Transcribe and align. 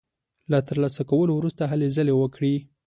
له 0.51 0.59
تر 0.67 0.77
لاسه 0.83 1.01
کولو 1.11 1.31
وروسته 1.35 1.63
هلې 1.71 1.87
ځلې 1.97 2.13
وکړي. 2.17 2.55